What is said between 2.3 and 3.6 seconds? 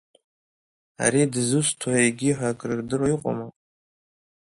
ҳәа акры рдыруа иҟоума!